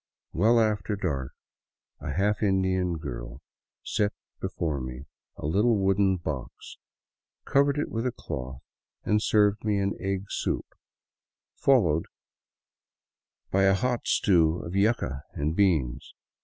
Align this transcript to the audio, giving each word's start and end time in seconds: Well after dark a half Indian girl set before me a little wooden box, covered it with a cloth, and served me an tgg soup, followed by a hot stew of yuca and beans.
Well 0.33 0.59
after 0.59 0.95
dark 0.95 1.33
a 1.99 2.11
half 2.13 2.41
Indian 2.41 2.97
girl 2.97 3.39
set 3.83 4.11
before 4.39 4.81
me 4.81 5.05
a 5.35 5.45
little 5.45 5.77
wooden 5.77 6.17
box, 6.17 6.79
covered 7.45 7.77
it 7.77 7.91
with 7.91 8.07
a 8.07 8.11
cloth, 8.11 8.63
and 9.03 9.21
served 9.21 9.63
me 9.63 9.77
an 9.77 9.93
tgg 9.93 10.25
soup, 10.29 10.65
followed 11.55 12.07
by 13.51 13.65
a 13.65 13.75
hot 13.75 14.07
stew 14.07 14.63
of 14.65 14.73
yuca 14.73 15.21
and 15.35 15.55
beans. 15.55 16.15